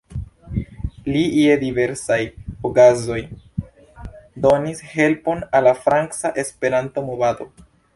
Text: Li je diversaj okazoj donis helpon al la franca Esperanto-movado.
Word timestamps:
Li 1.15 1.21
je 1.39 1.57
diversaj 1.65 2.17
okazoj 2.71 3.19
donis 4.49 4.85
helpon 4.99 5.49
al 5.61 5.71
la 5.73 5.79
franca 5.87 6.37
Esperanto-movado. 6.49 7.53